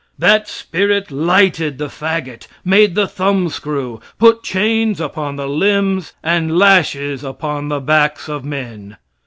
[0.17, 7.23] That spirit lighted the fagot, made the thumbscrew, put chains upon the limbs, and lashes
[7.23, 8.97] upon the backs of men.